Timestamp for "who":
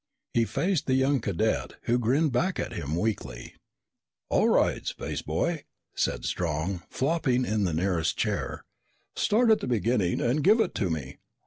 1.83-1.99